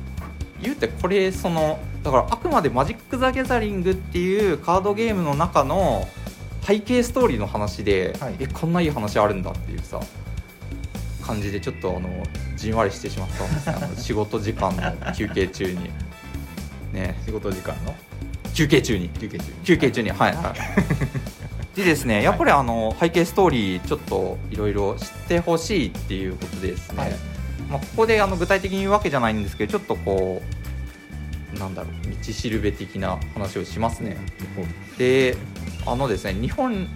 [0.61, 6.09] 言うてこれそのだからあくまでマジック・ザ・ギャザリングっていうカードゲームの中の
[6.63, 8.37] 背景ストーリーの話で、はい。
[8.39, 10.01] えこんないい話あるんだっていうさ
[11.25, 12.09] 感じでちょっとあの
[12.57, 15.91] じんわりしてしまったんですねあの 仕事時間の休憩中に。
[16.93, 17.21] ね。
[17.25, 17.95] 仕事時間の？
[18.55, 19.09] 休憩中に。
[19.09, 19.53] 休憩中に。
[19.65, 20.11] 休憩中に。
[20.11, 20.35] はい。
[20.35, 20.55] はい
[21.75, 27.32] でですねやっぱりあの背景ストーリーちょっといろいろ知ってほしいっていうことでですね、はい
[27.73, 30.43] まあ、ここであの具体的に言うわけじゃないんですけどちょっとこ
[31.55, 31.93] うなんだろう
[32.25, 34.17] 道しるべ的な話をしますね、
[34.99, 35.37] で
[35.87, 36.87] あのですね日本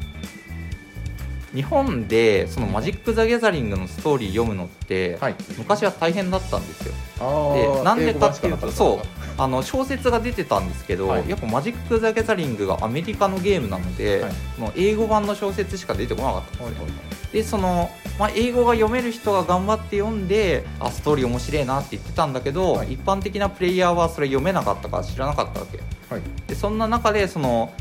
[1.57, 5.35] 日本でそのマジック・ザ・ギャザリングのストーリー読むのって、はい。
[5.57, 6.95] 昔は大変だったんですよ。
[7.19, 8.97] あでなんでかっていうとそう。
[8.99, 9.01] う
[9.39, 11.29] あの小説が出てたんですけど、はい。
[11.29, 14.33] やっぱマジック・ザ・ギャザリングがアメリカのゲームなので、はい。
[14.59, 16.87] もう英語版の小説しか出てこなかったんですよ、
[17.33, 22.93] でその、まあ、英語が読める人が頑張って読んであストーリー面白いなって言ってたんだけど、はい。
[22.93, 25.79] 一般的なプレイヤーはそれ読めなかったから知らなかったわけ
[26.11, 26.23] はい。
[26.47, 27.73] でそんな中でその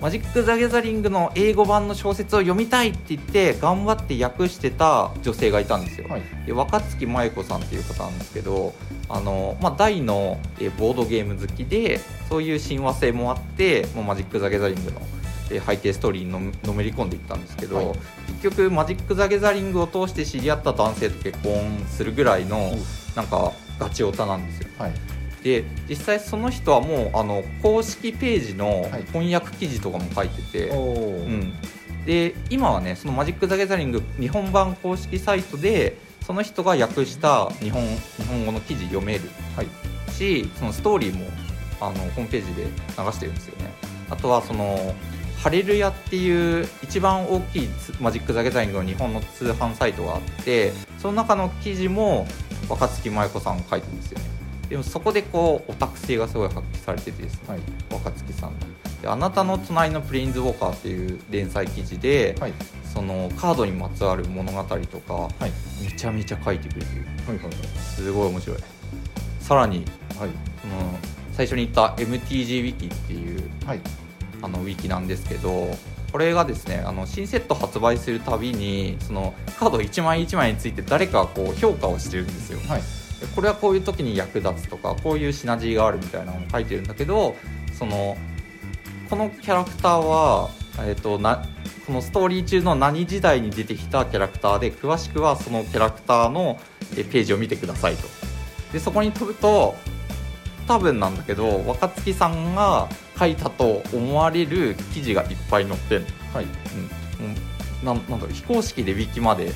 [0.00, 6.22] マジック・ザ・ギャザリングの英語版の小説を読みたいって言って頑張って訳してた女性がいたんですよ、はい。
[6.44, 8.74] で若月麻衣子さんっていう方なんですけど
[9.08, 15.00] あの、まあ、大のえーボードゲーム好きでそういう親和性もあってもうマジック・ザ・ギャザリングの
[15.50, 17.86] えー背景ストーリーにのめのめり込んでいったんですけど、はい。
[18.42, 22.72] 結局マジック・ザ・ギャザリングを通して知り合った男性と結婚するぐらいの
[23.14, 24.68] なんかガチオタなんですよ。
[24.78, 24.92] はい
[25.46, 29.04] で実際その人はもうあの公式ページのはい。
[29.04, 31.52] 翻訳記事とかも書いてて、おうん、
[32.04, 39.30] で今はねそのマジック・ザ・ギャザリング日本版公式サイトでその人が訳した日本日本語の記事読める。
[39.54, 39.66] はい。
[40.12, 41.30] しそのストーリーも
[41.80, 42.70] あのホームページで流
[43.12, 43.70] してるんですよね。
[44.10, 44.94] あとはその
[45.36, 52.26] ハレルヤっていう一番大きいつマジック・ザ・ギャザリングの日本の通販サイトがあってその中の記事も
[52.68, 54.35] 若月麻衣子さんが書いてるんですよね
[54.68, 57.60] でもそこでこうオタク性がすごい発揮されててですねはい。
[57.90, 58.58] 若月さんの。
[59.02, 62.52] で「あなたの隣のプレインズウォーカー」っていう連載記事で、はい。
[62.92, 65.52] そのカードにまつわる物語とか、はい。
[65.82, 67.06] めちゃめちゃ書いてくれてる。
[67.26, 68.58] はいはいすごい面白い。
[69.40, 69.84] さらに
[70.18, 70.30] はい。
[70.62, 70.98] その
[71.32, 73.80] 最初に言った MTG ウィキっていうはい。
[74.42, 75.76] あのウィキなんですけど
[76.12, 82.58] これがですねあの新セット発売するたびにそのカード1枚1枚について誰かがこう評価をしてるんですよ。
[82.68, 82.80] はい。
[82.80, 82.86] で
[83.34, 87.36] これはこういう時に役立つとかこういうシナジーがあるみたいなのを書いてるんだけど
[87.72, 88.16] その
[89.08, 90.50] このキャラクターは、
[90.80, 91.46] えー、とな
[91.86, 96.58] このストーリー中の何時代に出てきたキャラクターで詳しくはそのキャラクターの
[96.96, 98.08] えページを見てくださいと。
[98.72, 99.76] でそこに飛ぶと
[100.66, 106.44] 多分なんだけど若月さんが書いたと思われる記事がいっぱい載ってるはい。
[106.44, 109.52] うん、なんなんだろう非公式でウィキまでや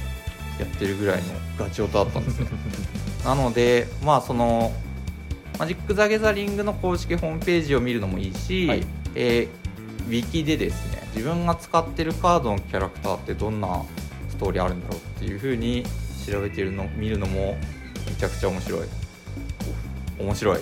[0.65, 1.25] ってるぐらいの
[1.59, 2.47] ガチオタだったんですね
[3.25, 4.73] なのでまあその
[5.59, 8.87] マジック・ザ・ギャザリングの公式ホームページを見るのもいいし、はい。
[9.15, 9.61] えー
[10.07, 13.85] ウィキでですね自分が使ってるカードのキャラクターってどんな
[14.29, 15.85] ストーリーあるんだろうっていう風に
[16.27, 17.57] 調べてるの見るのも
[18.09, 18.81] めちゃくちゃ面白い。
[20.19, 20.61] 面白い。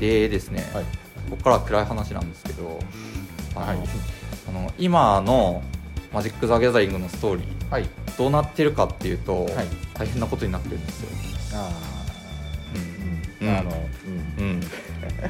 [0.00, 0.84] でですね、はい。
[1.30, 2.80] ここからは暗い話なんですけど
[3.54, 3.78] あの、はい。
[4.48, 5.62] あの今の
[6.12, 7.88] マジック・ザ・ギャザリングのストーリーはい。
[8.18, 11.08] どうなってるかっていうと、はい大変なことになってるんですよ、
[11.54, 11.70] あ
[13.40, 13.70] うんああの
[14.38, 14.60] うん、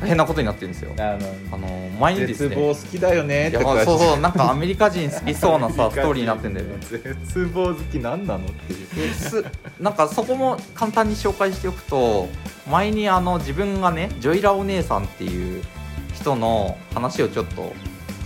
[0.01, 0.93] 大変なことになってるんですよ。
[0.93, 1.17] うんあ
[1.57, 2.49] の前にですね。
[2.51, 6.75] 絶望好きだよねってそうそうなんかアメリカ人好きそうなさ ストーリーになってんだよね。
[6.81, 9.09] 絶望好き何なのっていう。
[9.09, 9.45] です
[9.81, 12.29] なんかそこも簡単に紹介しておくと
[12.71, 15.63] 前にあの自分がねジョイラお姉さんっていう
[16.15, 17.73] 人の話をちょっと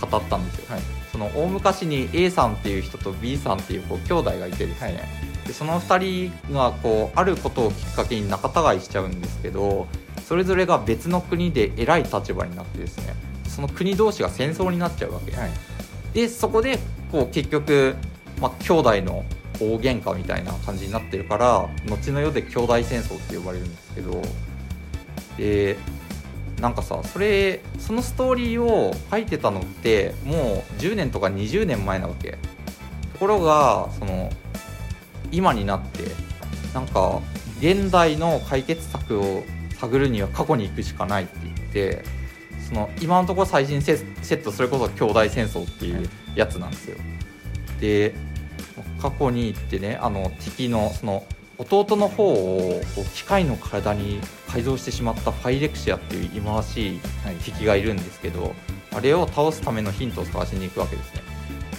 [0.09, 0.81] 語ったんですよ、はい。
[1.11, 9.87] その大昔に A さんっていう人と B さんっていうこう兄弟がいてですね、はいでその2人がこうあることをきっかけに仲違いしちゃうんですけど
[10.27, 13.13] それぞれが別の国で偉い立場になってですね
[13.47, 15.51] その国同士が戦争になっちゃうわけ、はい。
[16.13, 16.79] でそこで
[17.11, 17.95] こう結局、
[18.39, 19.25] まあ、兄弟の
[19.59, 24.21] 大喧嘩みたいな感じになってるから後の世で兄弟戦争って呼ばれるんですけど
[25.37, 25.77] で
[26.59, 32.37] なんかさそれそのストーリーを書いてたのってもう10年とか20年前なわけ。
[33.13, 34.31] ところがその
[35.31, 36.03] 今になって
[36.73, 37.21] なんか
[37.59, 39.43] 現代の解決策を
[39.79, 42.03] 探るには過去に行くしかないって言って
[42.67, 46.97] その今のところ最新セセットそれこそ兄弟戦争っていうやつなんですよ。
[47.79, 48.13] で
[49.01, 51.23] 過去に行ってねあの敵のその
[51.57, 52.81] 弟の方を
[53.13, 56.99] 機械の体に改造してしまったファイレクシアっていう忌まわしい。
[57.43, 58.55] 敵がいるんですけど
[58.93, 61.21] あれを倒すためのヒントを探しに行くわけですね。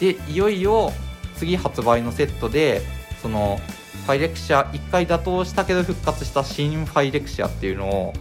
[0.01, 0.93] でいよいよ
[1.37, 2.83] 次発売のセットで
[3.23, 3.61] その
[4.05, 8.13] ファイレクシア1回打倒したけど復活した新ファイレクシアっていうのを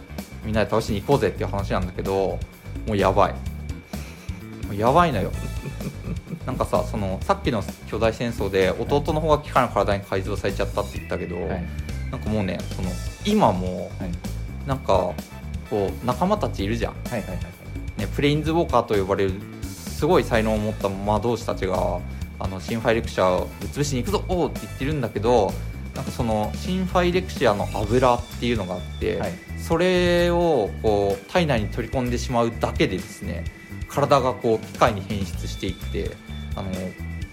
[0.44, 2.38] みんなで倒しに行こうぜっていう話なんだけど
[2.86, 3.32] もうやばい。
[4.66, 5.32] もうやばいのよ。
[6.46, 11.64] なんかさそのさっきの巨大戦争で弟の方が機械の体に改造されちゃったって言ったけど、はい。
[12.10, 12.90] なんかもうねその
[13.24, 14.10] 今もはい。
[14.66, 15.12] なんか
[15.68, 17.38] こう仲間たちいるじゃん、はいはいはい。
[17.98, 22.00] ね、プレインズウォーカーと呼ばれるすごい才能を持った魔導士たちが
[22.42, 25.52] あの新ファイレクシアをぶっ潰しに行くぞおうって言ってるんだけど
[25.94, 29.32] なんかその新ファイレクシアの油っていうのがあって、はい。
[29.58, 33.44] それをこう体内に取り込んでしまうだけでですね
[33.88, 36.10] 体がこう機械に変質していって
[36.56, 36.70] あの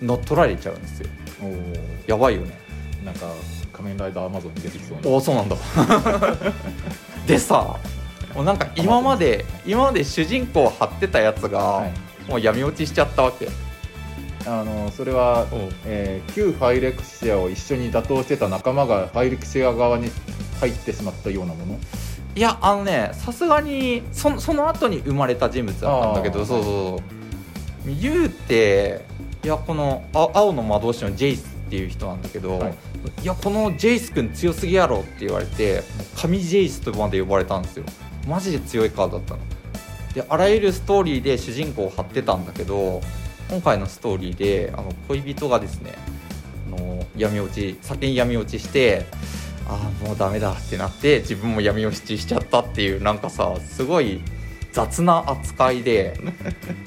[0.02, 1.10] 乗っ取られちゃうんですよ。
[2.06, 2.60] やばいよね。
[3.04, 3.32] なんか
[3.72, 5.10] 仮面ライダーアマゾンに出てきそうな。
[5.10, 5.56] おおそうなんだ。
[7.26, 7.78] でさ
[8.36, 11.94] もうなんか今まで今まで主人公を張ってたやつが、はい。
[12.30, 13.48] もう闇落ちしちゃったわけ
[14.46, 15.48] あのそれは、
[15.86, 20.10] えー旧ファイレクシアを一緒に打倒してた仲間がファイレクシア側に
[20.60, 21.80] 入ってしまったようなもの？
[22.36, 27.04] いやあのねさすがにそその後に生まれた人物だったんだけどそうそうそ
[27.92, 27.96] う。
[28.00, 29.06] 言うて
[29.44, 32.74] いやこのあ青の魔導士のジェイスっていう人なんだけど、はい。
[33.22, 35.84] い、やこのジェイス君強すぎやろって言われて
[36.16, 37.86] 神ジェイスとまで呼ばれたんですよ。
[38.28, 39.40] マジで強いカードだったの。
[40.14, 43.02] であらゆるストーリーで主人公を張ってたんだけど
[43.50, 45.94] 今回のストーリーであの恋人がですね
[46.68, 49.06] あの闇落ち先に闇落ちして
[49.68, 54.22] ああもうダメだってなって自分も闇落ちしちゃったっていうなんかさすごい
[54.72, 56.20] 雑な扱いで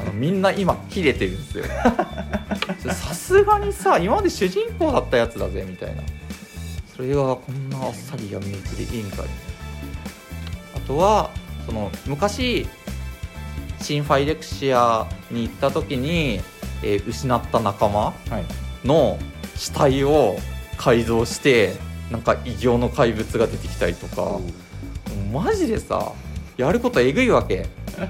[0.00, 1.64] あのみんな今キレてるんですよ。
[2.94, 6.02] さすがにさ今まで主人公だったやつだぜみたいな。
[6.94, 9.26] それがこんなあっさり闇落ちでいいんかい。
[10.76, 11.30] あとは
[11.66, 12.66] その昔
[13.80, 16.40] シン・ファイレクシアに行った時に、
[16.82, 18.86] えー失った仲間はい。
[18.86, 19.18] の
[19.56, 20.36] 死体を
[20.76, 21.74] 改造して
[22.10, 24.38] なんか異形の怪物が出てきたりとか。
[25.32, 26.12] マジでさ
[26.58, 27.66] やることえぐいわけ。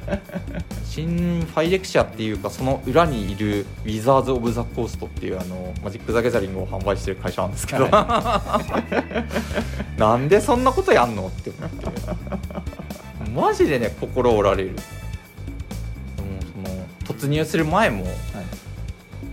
[0.85, 7.88] 新ファイレクシアっていうかその裏にいるウィザーズ・オブ・ザ・コーストっていうあのマジック・ザ・ギャザリングを販売してる会社なんですけど、
[9.96, 11.87] なんでそんなことやんのって思って。
[13.35, 14.74] マジでね心折られる。
[14.74, 16.26] でも
[16.66, 16.87] その
[17.18, 18.04] 突入する前も、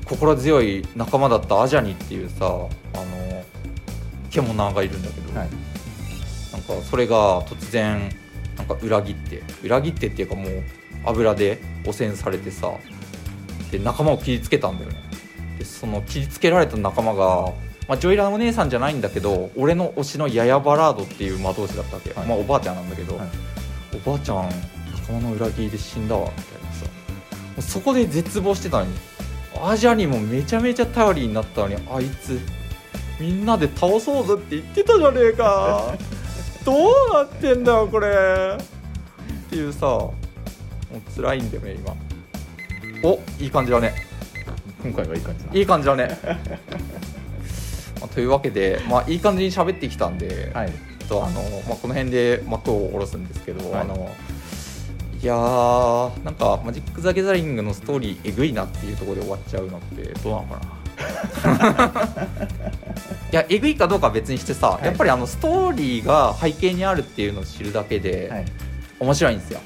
[0.09, 2.67] 心強い仲間だったアジャニっていうさあの
[4.31, 5.49] 獣がいるんだけど、はい。
[6.51, 8.09] なんかそれが突然
[8.57, 10.63] なんか裏切って裏切ってっていうかもう
[11.05, 12.73] 油で汚染されてさ
[13.71, 14.97] で仲間を切りつけたんだよね。
[15.59, 17.53] でその切りつけられた仲間が、
[17.87, 22.27] まあ、ジョイラのお姉さんじゃないんだけど俺の推しのヤヤバラードっていう魔導士だったわけ、はい。
[22.27, 23.27] まあおばあちゃんなんだけど、はい。
[23.95, 24.49] おばあちゃん
[25.07, 27.61] 仲間の裏切りで死んだわみたいなさ。
[27.61, 28.93] そこで絶望してたのに
[29.61, 32.39] アジャにもめちゃめちゃ頼りになったのにあいつ
[33.19, 35.93] みんなで倒そうぜって言ってたじゃねえか。
[36.65, 38.07] どうなってんだよこれ。
[38.57, 40.13] っていうさも
[40.93, 41.95] う辛いんだよね今。
[43.03, 43.93] おいい感じだね。
[44.83, 46.17] 今回はいい感じないい感じだね。
[47.99, 50.53] まあというわけで、まあ、いい感じに喋ってきたんで、
[51.09, 53.81] とあのまあ、この辺で幕を下ろすんですけど、はい。
[53.81, 54.09] あの
[55.21, 60.79] いやーなんかマジック・ザ・ギャザリングのストーリーえぐいなっていうところで終わっちゃうのってどうなのかな？
[63.31, 64.85] いやえぐいかどうかは別にしてさ、い。
[64.85, 68.45] やっぱりあのストーリーが背景にあるっていうのを知るだけで、はい。
[68.99, 69.59] 面白いんですよ。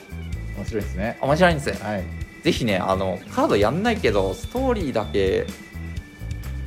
[0.57, 1.17] 面白いですね。
[1.21, 1.75] 面白いんですよ。
[1.81, 2.03] はい。
[2.43, 5.45] ぜひねあのカードやんないけどストーリーだけ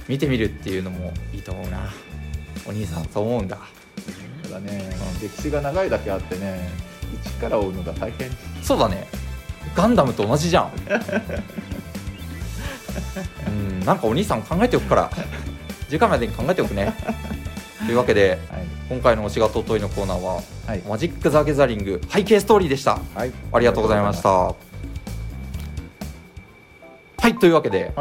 [0.09, 1.90] 見てみるっていうのもいいと思うな。
[2.66, 3.59] お兄さんそう思うんだ。
[4.44, 4.90] ただね。
[5.20, 6.68] 歴史が長いだけあってね
[7.14, 8.31] 一から追うのが大変。
[8.62, 9.07] そうだね。
[9.75, 10.71] ガンダムと同じじゃん。
[13.47, 15.11] うんなんかお兄さん考えておくから。
[15.88, 16.95] 次回までに考えておくね。
[17.87, 18.66] というわけではい。
[18.88, 20.79] 今回の「推しが尊い」のコーナーははい。
[20.88, 22.99] マジック・ザ・ギャザリング背景ストーリーでした。
[23.14, 23.33] はい。
[23.53, 24.29] ありがとうございました。
[24.31, 24.55] は
[27.29, 27.92] いというわけで。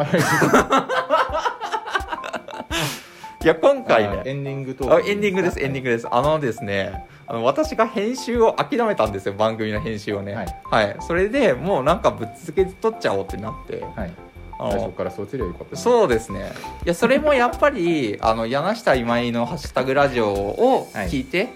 [3.44, 3.46] い。
[3.48, 4.22] や今回ね。
[4.26, 6.08] あエンディングとあエンディングですエンディングです。
[6.10, 10.36] あのですねあの私が編集を諦めたんですよ番組の編集をね。
[10.64, 13.84] はい、それでもうなんかぶっ続けて撮っちゃおうってなって。
[13.96, 14.14] はい。
[14.58, 16.52] あの最初からそうすればよかったですそうですね。
[16.86, 21.50] いやそれもやっぱり あの柳下今井の「ハッシュタグラジオ」を聞いて、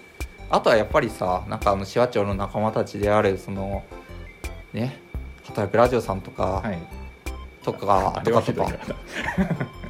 [0.49, 3.83] あとはやっぱりさなんかあの紫波町の仲間たちであるその
[4.73, 4.99] ね
[5.45, 6.77] 働くラジオさんとか、はい。
[7.63, 7.79] とか
[8.23, 8.63] とかとか。
[8.63, 8.75] な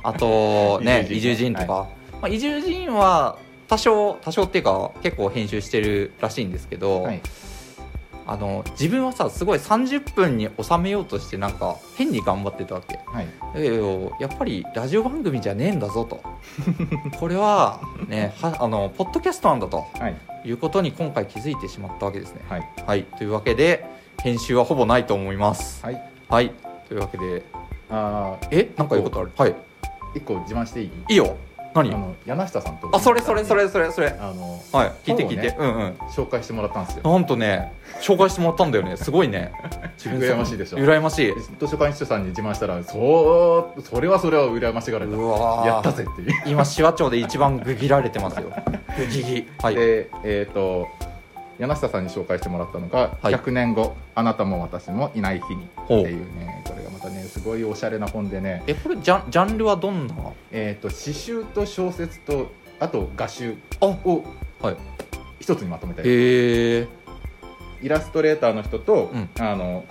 [0.04, 1.38] あとね移移住人。
[1.38, 1.88] 住人とか、
[2.22, 3.38] まあ、移住人は
[3.70, 7.22] 多少多少っていうか結構編集してるらしいんですけど、はい。
[8.28, 13.00] あの自分はさすごい30分に収めようとしてなんか変に頑張ってたわけ。
[13.08, 13.28] はい。
[13.56, 16.22] だけどやっぱりラジオ番組じゃねえんだぞと。
[17.20, 19.86] これはねはあのポッドキャストなんだと。
[19.98, 20.16] はい。
[20.46, 22.42] いうことに今回気づいてしまったわけですね。
[22.48, 22.68] はい。
[22.86, 23.04] はい。
[23.18, 23.84] というわけで
[24.22, 25.84] 編集はほぼないと思います。
[25.84, 26.02] はい。
[26.30, 26.52] はい。
[26.88, 27.44] というわけで。
[27.90, 28.70] あーえ？
[28.78, 29.32] なんかいうことある。
[29.36, 29.56] はい。
[30.16, 30.92] 一個自慢していい？
[31.10, 31.36] いいよ
[31.74, 31.94] 何？
[31.94, 34.10] あの柳下さんとあそれそれそれそれそれ。
[34.20, 34.92] あのはい。
[35.06, 35.92] 聞いて聞いて、ねうんうん。
[36.10, 37.04] 紹介してもらったんですよ。
[37.04, 38.98] なんとね紹介してもらったんだよね。
[38.98, 39.52] すごいね。
[39.98, 40.78] 羨ましいでしょ。
[40.78, 41.34] 羨ましい。
[41.60, 45.18] 図書館司書さんに自慢したらそうそれはそれは羨ましがられた。
[45.18, 45.68] うわー。
[45.68, 46.32] やったぜっていう。
[46.46, 48.52] 今紫波町で一番グギられてますよ。
[48.98, 49.76] グギギはい。
[49.76, 50.88] でえっ、と
[51.60, 53.34] 柳下さんに紹介してもらったのが「はい。
[53.36, 56.16] 100年後あなたも私もいない日に」ってほういう。
[56.36, 58.64] ねこれがまたねすごいおしゃれな本でね。
[58.68, 60.14] えこれジャンジャンルはどんな？
[60.52, 64.24] えっ、と詩集と小説とあと画集あを
[64.62, 64.76] はい。
[65.40, 66.88] 一つにまとめたりへえ
[67.82, 69.30] イラストレーターの人と、うん。
[69.40, 69.84] あの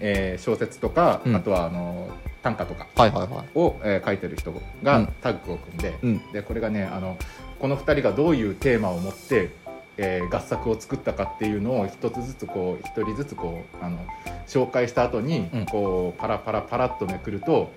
[0.00, 1.36] えー小説とか、うん。
[1.36, 2.08] あとはあの
[2.42, 3.46] 短歌とかはいはいはい。
[3.58, 5.12] を、えー書いてる人うがん。
[5.22, 6.32] タッグを組んで,、うん。
[6.32, 7.16] でこれがねあの
[7.58, 9.50] この2人がどういうテーマを持って
[9.98, 13.98] えー合作を作ったかっていうのを一つずつこう一人ずつこうあの
[14.46, 15.66] 紹介した後に、うん。
[15.66, 17.72] こうパラパラパラっとめくると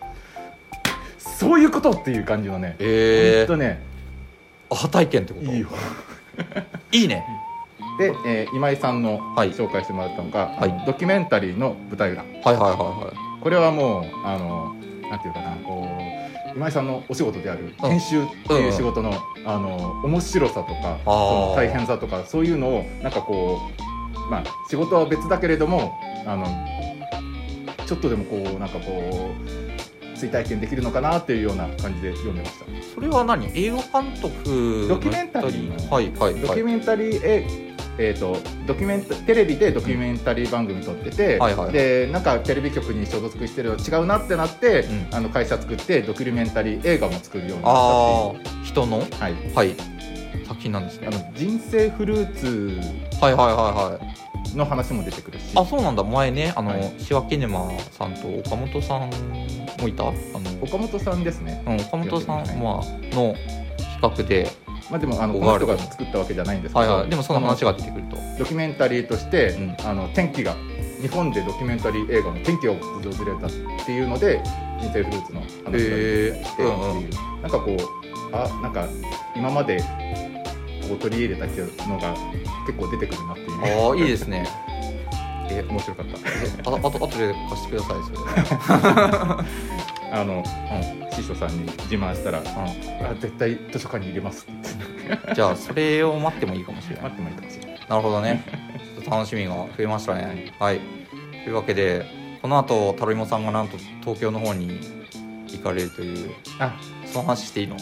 [1.17, 3.81] そういうことっていう感じのね、えー、とね
[4.69, 5.45] アハ体験ってこと？
[5.51, 5.67] いいよ。
[6.91, 7.25] いいね。
[7.97, 9.51] で、えー今井さんのはい。
[9.51, 10.83] 紹介してもらったのが、はい。
[10.85, 12.21] ドキュメンタリーの舞台裏。
[12.21, 13.41] はいはいはいはい。
[13.41, 14.75] これはもうあの
[15.09, 16.18] なんていうかなこう
[16.55, 19.13] 今井さんのお仕事である編集っていう仕事の,、
[19.45, 23.59] あの面白さとかその大変さとかそういうのをなんかこ
[24.27, 26.45] うまあ仕事は別だけれどもあの
[27.85, 29.31] ちょっとでもこうなんかこ
[30.13, 32.65] う追体験できるのかなっていうような感じで読んでました。
[32.93, 33.47] それは何？
[33.55, 36.41] 映画監督ドキュメンタリーのはいはいはい。
[36.41, 37.68] ドキュメンタリー
[37.99, 45.15] ええー、とドキュメンタテレビでドキュメンタリー番組撮ってて、はいはいでなんかテレビ局に所属してる違うなってなって、うん。
[45.15, 48.99] あの会社作ってドキュメンタリー映画も作るようになったあってあ人の？
[48.99, 49.33] いうはい。
[49.53, 49.75] はい。
[50.47, 51.07] 作品なんですね。
[51.07, 52.79] あの人生フルーツ
[53.21, 53.99] はいはいはいは
[54.53, 54.55] い。
[54.55, 55.51] の話も出てくるし。
[55.55, 56.03] あそうなんだ。
[56.03, 56.93] 前ねあの、はい。
[56.97, 59.09] シワケネマさんと岡本さん
[59.81, 60.07] もいた？
[60.07, 60.15] あの、
[60.61, 63.35] 岡本さんですね、うん、岡本さん、はいまあ、の
[64.01, 64.49] 企画で、
[64.89, 68.17] まあ、でもあのこの人が作ったわけじゃないんですけど、はいはい、でもその話が出てくると。
[68.39, 69.77] ドキュメンタリーとして、うん。
[69.85, 70.55] あの天気が
[71.01, 74.41] 日本でドキュメンタリー映画の転機が訪れたっていうので
[74.79, 77.09] 人生フルーツの話が出てきてっていう、うんうん。
[77.41, 78.87] なんかこうあなんか
[79.35, 79.79] 今まで
[80.87, 81.45] こう取り入れた
[81.87, 82.15] のが
[82.65, 83.89] 結構出てくるなっていう。
[83.89, 84.47] ああいいですね
[85.51, 86.05] え面白かっ
[86.63, 86.71] た。
[86.71, 89.43] ああと後で貸してくださいそれ。
[90.11, 90.43] あの、
[91.11, 94.47] 師匠さんに自慢したら「うあ絶対図書館に入れます」
[95.35, 97.03] じゃあそれを待ってもいいかもしれない。
[97.05, 97.79] 待ってもいいかもしれない。
[97.89, 98.43] なるほどね。
[98.95, 100.53] ちょっと楽しみが増えましたね。
[100.59, 100.79] はい。
[101.43, 102.05] というわけで
[102.41, 104.79] この後タロイモさんがなんと東京の方に
[105.47, 106.73] 行かれるというあ。
[107.05, 107.75] その話していいの？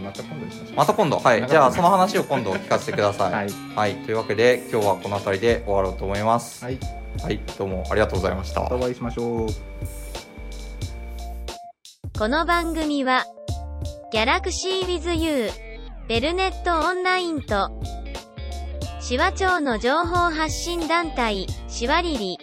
[0.00, 0.76] また今度にしましょう。
[0.76, 1.18] また今度？
[1.18, 1.46] はい。
[1.46, 3.32] じゃあその話を今度聞かせてください。
[3.32, 6.64] はい、はい、というわけで今日はこの辺りで終わろうと思います。
[6.64, 6.78] はい、
[7.22, 8.62] はい、どうもありがとうございました。
[8.62, 9.48] またお会いしましょう。
[12.18, 13.24] この番組は、
[14.12, 15.50] ギャラクシー with you、
[16.08, 17.70] ベルネットオンラインと、
[19.00, 22.38] シワ町の情報発信団体、シワリリ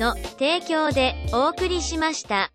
[0.00, 2.50] の提供でお送りしました。